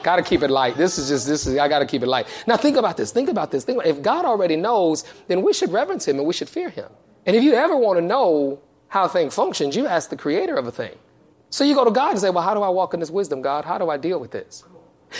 Got 0.03 0.17
to 0.17 0.23
keep 0.23 0.43
it 0.43 0.51
light. 0.51 0.77
This 0.77 0.99
is 0.99 1.09
just, 1.09 1.27
this 1.27 1.47
is, 1.47 1.59
I 1.59 1.69
got 1.69 1.81
to 1.81 1.87
keep 1.87 2.03
it 2.03 2.09
light. 2.09 2.27
Now 2.47 2.57
think 2.57 2.77
about 2.77 2.97
this. 2.97 3.13
Think 3.13 3.29
about 3.29 3.51
this. 3.51 3.65
Think 3.65 3.79
about, 3.79 3.89
if 3.89 4.03
God 4.03 4.25
already 4.25 4.57
knows, 4.57 5.05
then 5.27 5.43
we 5.43 5.53
should 5.53 5.73
reverence 5.73 6.07
him 6.07 6.19
and 6.19 6.27
we 6.27 6.35
should 6.35 6.49
fear 6.49 6.71
him. 6.71 6.91
And 7.27 7.37
if 7.37 7.43
you 7.43 7.55
ever 7.55 7.77
want 7.77 7.99
to 7.99 8.05
know 8.05 8.61
how 8.89 9.05
a 9.05 9.09
thing 9.09 9.31
functions, 9.31 9.77
you 9.77 9.87
ask 9.87 10.11
the 10.11 10.17
creator 10.17 10.57
of 10.57 10.67
a 10.67 10.73
thing. 10.73 10.97
So 11.51 11.65
you 11.65 11.75
go 11.75 11.85
to 11.85 11.91
God 11.91 12.11
and 12.11 12.19
say, 12.19 12.31
well, 12.31 12.45
how 12.45 12.55
do 12.55 12.63
I 12.63 12.69
walk 12.69 12.95
in 12.95 13.01
this 13.01 13.11
wisdom, 13.11 13.43
God? 13.43 13.65
How 13.65 13.79
do 13.79 13.91
I 13.91 13.97
deal 13.97 14.19
with 14.21 14.31
this? 14.31 14.65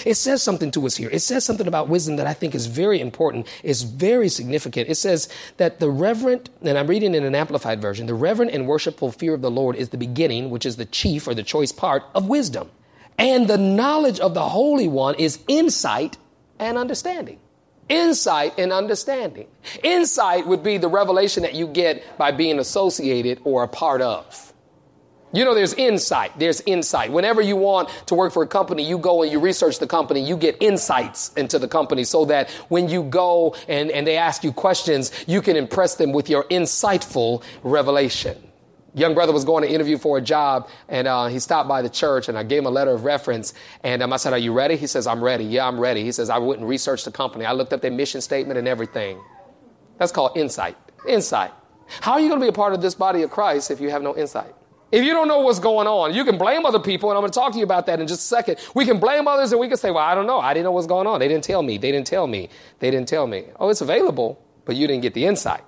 It 0.05 0.15
says 0.15 0.43
something 0.43 0.71
to 0.73 0.87
us 0.87 0.97
here. 0.97 1.09
It 1.11 1.21
says 1.21 1.45
something 1.45 1.67
about 1.67 1.89
wisdom 1.89 2.17
that 2.17 2.27
I 2.27 2.35
think 2.35 2.55
is 2.55 2.67
very 2.67 3.01
important, 3.01 3.47
is 3.63 3.83
very 3.83 4.29
significant. 4.29 4.89
It 4.89 4.97
says 4.97 5.31
that 5.57 5.81
the 5.81 5.91
reverent, 5.91 6.51
and 6.63 6.77
I'm 6.77 6.87
reading 6.87 7.15
in 7.15 7.25
an 7.25 7.35
amplified 7.35 7.81
version, 7.81 8.07
the 8.07 8.15
reverent 8.15 8.53
and 8.53 8.67
worshipful 8.67 9.13
fear 9.13 9.33
of 9.33 9.41
the 9.41 9.51
Lord 9.51 9.77
is 9.77 9.89
the 9.89 9.97
beginning, 9.97 10.51
which 10.51 10.67
is 10.67 10.77
the 10.77 10.85
chief 10.85 11.27
or 11.27 11.35
the 11.35 11.43
choice 11.43 11.73
part 11.73 12.05
of 12.15 12.29
wisdom. 12.29 12.71
And 13.19 13.49
the 13.49 13.59
knowledge 13.59 14.21
of 14.21 14.35
the 14.35 14.49
Holy 14.49 14.89
One 14.89 15.17
is 15.17 15.41
insight 15.49 16.17
and 16.59 16.79
understanding. 16.79 17.41
Insight 17.89 18.59
and 18.59 18.73
understanding. 18.73 19.49
Insight 19.83 20.47
would 20.47 20.63
be 20.63 20.79
the 20.79 20.89
revelation 20.89 21.43
that 21.43 21.55
you 21.55 21.67
get 21.67 22.19
by 22.19 22.31
being 22.31 22.59
associated 22.59 23.41
or 23.45 23.65
a 23.65 23.69
part 23.69 24.03
of. 24.03 24.53
You 25.33 25.45
know, 25.45 25.55
there's 25.55 25.75
insight. 25.75 26.39
There's 26.39 26.63
insight. 26.63 27.13
Whenever 27.13 27.43
you 27.43 27.57
want 27.57 27.91
to 28.07 28.15
work 28.15 28.33
for 28.33 28.43
a 28.43 28.47
company, 28.47 28.83
you 28.83 28.99
go 28.99 29.23
and 29.23 29.31
you 29.31 29.41
research 29.41 29.79
the 29.79 29.87
company, 29.87 30.21
you 30.21 30.37
get 30.37 30.57
insights 30.63 31.33
into 31.35 31.59
the 31.59 31.69
company 31.69 32.05
so 32.05 32.25
that 32.27 32.51
when 32.69 32.89
you 32.89 33.03
go 33.03 33.55
and, 33.69 33.91
and 33.91 34.07
they 34.07 34.17
ask 34.17 34.43
you 34.43 34.53
questions, 34.53 35.13
you 35.27 35.43
can 35.43 35.57
impress 35.57 35.97
them 35.97 36.13
with 36.13 36.31
your 36.31 36.45
insightful 36.45 37.43
revelation 37.63 38.48
young 38.99 39.15
brother 39.15 39.33
was 39.33 39.45
going 39.45 39.63
to 39.63 39.71
interview 39.71 39.99
for 39.99 40.19
a 40.19 40.21
job 40.21 40.69
and 40.89 41.09
uh, 41.09 41.27
he 41.27 41.39
stopped 41.39 41.69
by 41.69 41.83
the 41.83 41.89
church 41.89 42.29
and 42.29 42.37
i 42.37 42.43
gave 42.43 42.61
him 42.61 42.67
a 42.67 42.71
letter 42.71 42.93
of 42.93 43.05
reference 43.05 43.55
and 43.83 44.03
um, 44.03 44.13
i 44.13 44.17
said 44.17 44.33
are 44.33 44.39
you 44.39 44.53
ready 44.53 44.77
he 44.77 44.87
says 44.87 45.07
i'm 45.07 45.23
ready 45.23 45.45
yeah 45.45 45.67
i'm 45.67 45.79
ready 45.79 46.03
he 46.03 46.13
says 46.13 46.31
i 46.31 46.39
went 46.39 46.61
and 46.61 46.69
researched 46.69 47.05
the 47.05 47.11
company 47.11 47.45
i 47.45 47.53
looked 47.53 47.73
up 47.73 47.81
their 47.81 47.91
mission 47.91 48.21
statement 48.21 48.59
and 48.59 48.69
everything 48.69 49.21
that's 49.99 50.13
called 50.13 50.37
insight 50.37 50.77
insight 51.09 51.53
how 52.01 52.13
are 52.13 52.21
you 52.21 52.29
going 52.29 52.41
to 52.41 52.45
be 52.45 52.51
a 52.51 52.53
part 52.53 52.73
of 52.73 52.83
this 52.83 52.95
body 52.95 53.23
of 53.23 53.31
christ 53.31 53.71
if 53.71 53.81
you 53.81 53.91
have 53.91 54.03
no 54.03 54.17
insight 54.17 54.55
if 54.91 55.05
you 55.05 55.13
don't 55.13 55.29
know 55.29 55.41
what's 55.41 55.59
going 55.59 55.87
on, 55.87 56.15
you 56.15 56.25
can 56.25 56.39
blame 56.39 56.65
other 56.65 56.79
people, 56.79 57.11
and 57.11 57.19
I'm 57.19 57.21
going 57.21 57.31
to 57.31 57.39
talk 57.39 57.53
to 57.53 57.59
you 57.59 57.65
about 57.65 57.85
that 57.87 58.01
in 58.01 58.07
just 58.07 58.21
a 58.21 58.25
second. 58.25 58.57
We 58.75 58.87
can 58.87 58.99
blame 58.99 59.29
others 59.29 59.53
and 59.53 59.61
we 59.61 59.69
can 59.69 59.77
say, 59.77 59.91
Well, 59.91 60.03
I 60.03 60.15
don't 60.15 60.27
know. 60.27 60.41
I 60.41 60.55
didn't 60.55 60.65
know 60.65 60.73
what's 60.73 60.87
going 60.87 61.07
on. 61.07 61.21
They 61.21 61.29
didn't 61.29 61.45
tell 61.45 61.63
me. 61.63 61.77
They 61.77 61.93
didn't 61.93 62.07
tell 62.07 62.27
me. 62.27 62.49
They 62.79 62.91
didn't 62.91 63.07
tell 63.07 63.27
me. 63.27 63.45
Oh, 63.61 63.69
it's 63.69 63.83
available, 63.83 64.43
but 64.65 64.77
you 64.77 64.87
didn't 64.87 65.03
get 65.03 65.13
the 65.13 65.27
insight. 65.27 65.63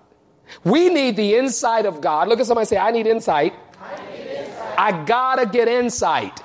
We 0.65 0.89
need 0.89 1.17
the 1.17 1.37
insight 1.37 1.87
of 1.87 2.01
God. 2.01 2.29
Look 2.29 2.41
at 2.41 2.47
somebody 2.47 2.67
say, 2.67 2.79
I 2.79 2.91
need 2.91 3.07
insight. 3.07 3.55
I, 3.81 3.97
need 4.11 4.27
insight. 4.27 4.79
I 4.79 5.05
gotta 5.05 5.47
get 5.47 5.69
insight. 5.69 6.41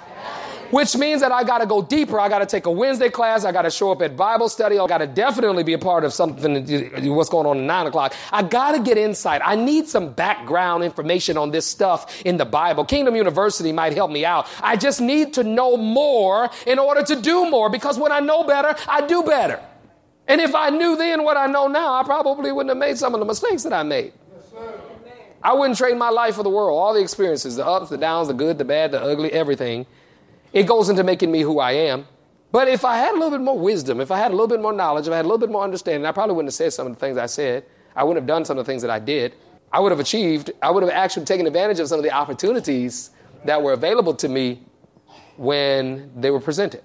Which 0.71 0.97
means 0.97 1.21
that 1.21 1.31
I 1.31 1.43
gotta 1.43 1.65
go 1.65 1.81
deeper. 1.81 2.19
I 2.19 2.27
gotta 2.27 2.45
take 2.45 2.65
a 2.65 2.71
Wednesday 2.71 3.09
class. 3.09 3.45
I 3.45 3.51
gotta 3.51 3.69
show 3.69 3.91
up 3.91 4.01
at 4.01 4.17
Bible 4.17 4.49
study. 4.49 4.79
I 4.79 4.87
gotta 4.87 5.07
definitely 5.07 5.63
be 5.63 5.73
a 5.73 5.77
part 5.77 6.03
of 6.03 6.11
something, 6.11 7.15
what's 7.15 7.29
going 7.29 7.45
on 7.45 7.59
at 7.59 7.63
nine 7.63 7.87
o'clock. 7.87 8.13
I 8.31 8.43
gotta 8.43 8.79
get 8.79 8.97
insight. 8.97 9.41
I 9.45 9.55
need 9.55 9.87
some 9.87 10.13
background 10.13 10.83
information 10.83 11.37
on 11.37 11.51
this 11.51 11.65
stuff 11.65 12.21
in 12.23 12.37
the 12.37 12.45
Bible. 12.45 12.83
Kingdom 12.83 13.15
University 13.15 13.71
might 13.71 13.93
help 13.93 14.11
me 14.11 14.25
out. 14.25 14.47
I 14.61 14.75
just 14.75 15.01
need 15.01 15.35
to 15.35 15.43
know 15.43 15.77
more 15.77 16.49
in 16.65 16.79
order 16.79 17.03
to 17.03 17.21
do 17.21 17.49
more 17.49 17.69
because 17.69 17.99
when 17.99 18.11
I 18.11 18.19
know 18.19 18.43
better, 18.43 18.75
I 18.87 19.05
do 19.05 19.23
better. 19.23 19.61
And 20.27 20.41
if 20.41 20.55
I 20.55 20.69
knew 20.69 20.97
then 20.97 21.23
what 21.23 21.37
I 21.37 21.45
know 21.47 21.67
now, 21.67 21.93
I 21.93 22.03
probably 22.03 22.51
wouldn't 22.51 22.69
have 22.69 22.77
made 22.77 22.97
some 22.97 23.13
of 23.13 23.19
the 23.19 23.25
mistakes 23.25 23.63
that 23.63 23.73
I 23.73 23.83
made. 23.83 24.13
I 25.43 25.53
wouldn't 25.53 25.77
trade 25.77 25.95
my 25.97 26.09
life 26.09 26.35
for 26.35 26.43
the 26.43 26.49
world. 26.49 26.79
All 26.79 26.93
the 26.93 27.01
experiences, 27.01 27.55
the 27.55 27.65
ups, 27.65 27.89
the 27.89 27.97
downs, 27.97 28.27
the 28.29 28.33
good, 28.33 28.57
the 28.57 28.65
bad, 28.65 28.91
the 28.91 29.01
ugly, 29.01 29.31
everything. 29.31 29.85
It 30.53 30.63
goes 30.63 30.89
into 30.89 31.03
making 31.03 31.31
me 31.31 31.41
who 31.41 31.59
I 31.59 31.73
am. 31.73 32.07
But 32.51 32.67
if 32.67 32.83
I 32.85 32.97
had 32.97 33.11
a 33.11 33.15
little 33.15 33.29
bit 33.29 33.41
more 33.41 33.59
wisdom, 33.59 34.01
if 34.01 34.09
I 34.09 34.17
had 34.17 34.31
a 34.31 34.33
little 34.33 34.47
bit 34.47 34.61
more 34.61 34.73
knowledge, 34.73 35.05
if 35.05 35.13
I 35.13 35.17
had 35.17 35.25
a 35.25 35.27
little 35.27 35.37
bit 35.37 35.51
more 35.51 35.63
understanding, 35.63 36.05
I 36.05 36.11
probably 36.11 36.35
wouldn't 36.35 36.47
have 36.47 36.55
said 36.55 36.73
some 36.73 36.87
of 36.87 36.93
the 36.93 36.99
things 36.99 37.17
I 37.17 37.27
said. 37.27 37.65
I 37.95 38.03
wouldn't 38.03 38.23
have 38.23 38.27
done 38.27 38.45
some 38.45 38.57
of 38.57 38.65
the 38.65 38.71
things 38.71 38.81
that 38.81 38.89
I 38.89 38.97
did. 38.97 39.35
I 39.71 39.79
would 39.79 39.91
have 39.91 39.99
achieved, 39.99 40.51
I 40.61 40.71
would 40.71 40.81
have 40.81 40.91
actually 40.91 41.25
taken 41.25 41.45
advantage 41.45 41.79
of 41.79 41.89
some 41.89 41.99
of 41.99 42.03
the 42.03 42.11
opportunities 42.11 43.11
that 43.43 43.61
were 43.61 43.73
available 43.73 44.13
to 44.15 44.29
me 44.29 44.63
when 45.37 46.11
they 46.15 46.31
were 46.31 46.39
presented. 46.39 46.81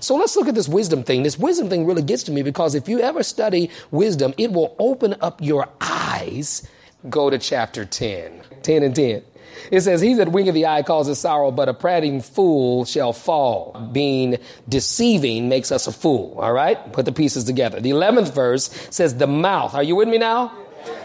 So 0.00 0.14
let's 0.14 0.36
look 0.36 0.48
at 0.48 0.54
this 0.54 0.68
wisdom 0.68 1.02
thing. 1.02 1.22
This 1.22 1.38
wisdom 1.38 1.68
thing 1.68 1.86
really 1.86 2.02
gets 2.02 2.22
to 2.24 2.32
me 2.32 2.42
because 2.42 2.74
if 2.74 2.88
you 2.88 3.00
ever 3.00 3.22
study 3.22 3.70
wisdom, 3.90 4.34
it 4.38 4.52
will 4.52 4.74
open 4.78 5.16
up 5.20 5.40
your 5.40 5.68
eyes. 5.80 6.68
Go 7.08 7.30
to 7.30 7.38
chapter 7.38 7.84
10. 7.84 8.42
10 8.62 8.82
and 8.82 8.94
10. 8.94 9.22
It 9.70 9.80
says, 9.82 10.00
He 10.00 10.14
that 10.14 10.30
winketh 10.30 10.54
the 10.54 10.66
eye 10.66 10.82
causes 10.82 11.18
sorrow, 11.18 11.50
but 11.50 11.68
a 11.68 11.74
prating 11.74 12.20
fool 12.20 12.84
shall 12.84 13.12
fall. 13.12 13.90
Being 13.92 14.38
deceiving 14.68 15.48
makes 15.48 15.72
us 15.72 15.86
a 15.86 15.92
fool. 15.92 16.36
All 16.38 16.52
right? 16.52 16.92
Put 16.92 17.04
the 17.04 17.12
pieces 17.12 17.44
together. 17.44 17.80
The 17.80 17.90
11th 17.90 18.34
verse 18.34 18.70
says, 18.90 19.16
The 19.16 19.26
mouth. 19.26 19.74
Are 19.74 19.82
you 19.82 19.96
with 19.96 20.08
me 20.08 20.18
now? 20.18 20.52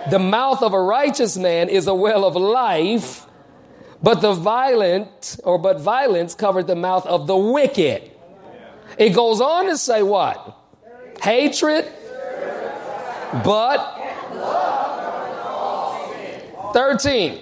The 0.10 0.20
mouth 0.20 0.62
of 0.62 0.74
a 0.74 0.82
righteous 0.82 1.38
man 1.38 1.70
is 1.70 1.88
a 1.88 1.96
well 1.96 2.25
of 2.25 2.36
life, 2.36 3.25
but 4.01 4.22
the 4.22 4.34
violent, 4.34 5.39
or 5.44 5.58
but 5.58 5.82
violence 5.82 6.36
covered 6.36 6.67
the 6.67 6.75
mouth 6.75 7.05
of 7.05 7.27
the 7.27 7.36
wicked. 7.36 8.12
It 8.98 9.10
goes 9.10 9.42
on 9.42 9.65
to 9.68 9.77
say 9.77 10.04
what? 10.04 10.58
Hatred, 11.22 11.92
but 13.44 13.92
13. 16.74 17.39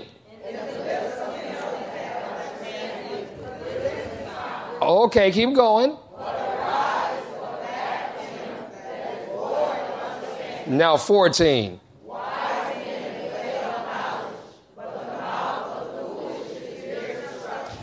Okay, 4.82 5.32
keep 5.32 5.54
going. 5.54 5.98
Now 10.68 10.98
14. 10.98 11.80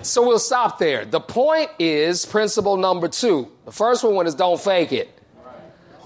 So 0.02 0.26
we'll 0.26 0.38
stop 0.38 0.78
there. 0.78 1.04
The 1.04 1.20
point 1.20 1.70
is 1.78 2.24
principle 2.24 2.76
number 2.76 3.08
two. 3.08 3.50
The 3.66 3.72
first 3.72 4.02
one 4.02 4.26
is 4.26 4.34
don't 4.34 4.60
fake 4.60 4.92
it. 4.92 5.10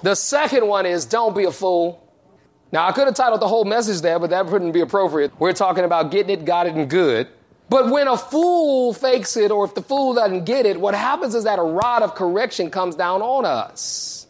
The 0.02 0.14
second 0.14 0.66
one 0.66 0.84
is 0.84 1.04
don't 1.04 1.34
be 1.36 1.44
a 1.44 1.52
fool. 1.52 2.00
Now, 2.72 2.88
I 2.88 2.92
could 2.92 3.06
have 3.06 3.14
titled 3.14 3.40
the 3.40 3.46
whole 3.46 3.64
message 3.64 4.00
there, 4.00 4.18
but 4.18 4.30
that 4.30 4.46
wouldn't 4.46 4.74
be 4.74 4.80
appropriate. 4.80 5.38
We're 5.38 5.52
talking 5.52 5.84
about 5.84 6.10
getting 6.10 6.40
it, 6.40 6.44
got 6.44 6.66
it, 6.66 6.74
and 6.74 6.90
good. 6.90 7.28
But 7.68 7.90
when 7.90 8.08
a 8.08 8.16
fool 8.16 8.92
fakes 8.92 9.36
it, 9.36 9.52
or 9.52 9.64
if 9.64 9.74
the 9.74 9.82
fool 9.82 10.14
doesn't 10.14 10.44
get 10.44 10.66
it, 10.66 10.80
what 10.80 10.94
happens 10.94 11.34
is 11.36 11.44
that 11.44 11.60
a 11.60 11.62
rod 11.62 12.02
of 12.02 12.16
correction 12.16 12.70
comes 12.70 12.96
down 12.96 13.22
on 13.22 13.44
us. 13.44 14.26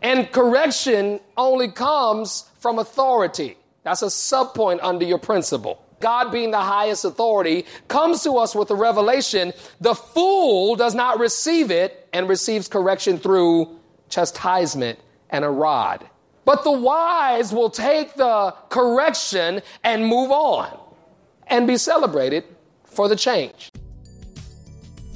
And 0.00 0.32
correction 0.32 1.20
only 1.36 1.70
comes 1.70 2.48
from 2.58 2.78
authority. 2.78 3.56
That's 3.84 4.02
a 4.02 4.06
subpoint 4.06 4.80
under 4.82 5.04
your 5.04 5.18
principle. 5.18 5.81
God 6.02 6.30
being 6.30 6.50
the 6.50 6.60
highest 6.60 7.06
authority, 7.06 7.64
comes 7.88 8.22
to 8.24 8.32
us 8.36 8.54
with 8.54 8.70
a 8.70 8.74
revelation. 8.74 9.54
The 9.80 9.94
fool 9.94 10.76
does 10.76 10.94
not 10.94 11.18
receive 11.18 11.70
it 11.70 12.06
and 12.12 12.28
receives 12.28 12.68
correction 12.68 13.16
through 13.16 13.78
chastisement 14.10 14.98
and 15.30 15.46
a 15.46 15.48
rod. 15.48 16.06
But 16.44 16.64
the 16.64 16.72
wise 16.72 17.52
will 17.52 17.70
take 17.70 18.14
the 18.14 18.54
correction 18.68 19.62
and 19.82 20.06
move 20.06 20.30
on 20.30 20.78
and 21.46 21.66
be 21.66 21.78
celebrated 21.78 22.44
for 22.84 23.08
the 23.08 23.16
change. 23.16 23.70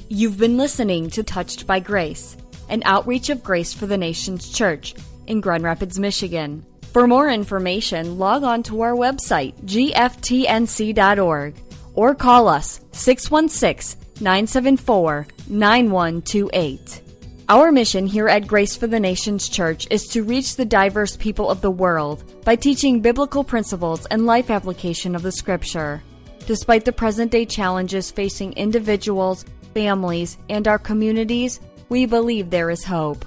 You've 0.09 0.37
been 0.37 0.57
listening 0.57 1.09
to 1.11 1.21
Touched 1.21 1.67
by 1.67 1.81
Grace, 1.81 2.37
an 2.69 2.81
outreach 2.85 3.29
of 3.29 3.43
Grace 3.43 3.73
for 3.73 3.85
the 3.85 3.97
Nations 3.97 4.49
Church 4.49 4.95
in 5.27 5.41
Grand 5.41 5.63
Rapids, 5.63 5.99
Michigan. 5.99 6.65
For 6.93 7.07
more 7.07 7.29
information, 7.29 8.17
log 8.17 8.43
on 8.43 8.63
to 8.63 8.81
our 8.81 8.93
website, 8.93 9.53
gftnc.org, 9.65 11.55
or 11.93 12.15
call 12.15 12.47
us 12.47 12.81
616 12.91 13.99
974 14.21 15.27
9128. 15.47 17.01
Our 17.49 17.71
mission 17.71 18.07
here 18.07 18.27
at 18.27 18.45
Grace 18.45 18.75
for 18.75 18.87
the 18.87 18.99
Nations 18.99 19.47
Church 19.47 19.87
is 19.89 20.07
to 20.07 20.23
reach 20.23 20.55
the 20.55 20.65
diverse 20.65 21.15
people 21.15 21.49
of 21.49 21.61
the 21.61 21.71
world 21.71 22.23
by 22.43 22.57
teaching 22.57 22.99
biblical 22.99 23.43
principles 23.43 24.05
and 24.07 24.25
life 24.25 24.49
application 24.49 25.15
of 25.15 25.21
the 25.21 25.31
Scripture. 25.31 26.03
Despite 26.45 26.83
the 26.83 26.91
present 26.91 27.31
day 27.31 27.45
challenges 27.45 28.11
facing 28.11 28.51
individuals, 28.53 29.45
families, 29.73 30.37
and 30.49 30.67
our 30.67 30.79
communities, 30.79 31.61
we 31.87 32.05
believe 32.05 32.49
there 32.49 32.69
is 32.69 32.83
hope. 32.83 33.23